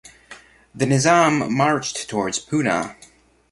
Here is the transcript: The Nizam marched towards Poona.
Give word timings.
The 0.73 0.85
Nizam 0.87 1.51
marched 1.51 2.09
towards 2.09 2.39
Poona. 2.43 2.95